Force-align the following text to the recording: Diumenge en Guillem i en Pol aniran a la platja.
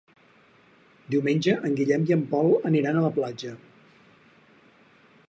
Diumenge 1.15 1.53
en 1.69 1.77
Guillem 1.81 2.07
i 2.11 2.15
en 2.17 2.23
Pol 2.33 2.51
aniran 2.71 2.97
a 2.97 3.05
la 3.09 3.15
platja. 3.19 3.55